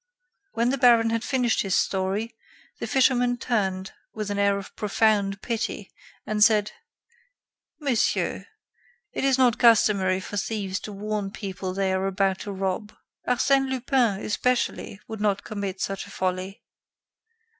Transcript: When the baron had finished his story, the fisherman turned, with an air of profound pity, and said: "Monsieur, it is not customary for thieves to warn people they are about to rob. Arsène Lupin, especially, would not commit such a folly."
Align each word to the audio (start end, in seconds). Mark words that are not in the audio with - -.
When 0.53 0.71
the 0.71 0.79
baron 0.79 1.11
had 1.11 1.23
finished 1.23 1.61
his 1.61 1.75
story, 1.75 2.35
the 2.79 2.87
fisherman 2.87 3.37
turned, 3.37 3.93
with 4.15 4.31
an 4.31 4.39
air 4.39 4.57
of 4.57 4.75
profound 4.75 5.43
pity, 5.43 5.91
and 6.25 6.43
said: 6.43 6.71
"Monsieur, 7.79 8.47
it 9.13 9.23
is 9.23 9.37
not 9.37 9.59
customary 9.59 10.19
for 10.19 10.37
thieves 10.37 10.79
to 10.79 10.91
warn 10.91 11.29
people 11.29 11.75
they 11.75 11.93
are 11.93 12.07
about 12.07 12.39
to 12.39 12.51
rob. 12.51 12.93
Arsène 13.27 13.69
Lupin, 13.69 14.21
especially, 14.25 14.99
would 15.07 15.21
not 15.21 15.43
commit 15.43 15.79
such 15.81 16.07
a 16.07 16.09
folly." 16.09 16.63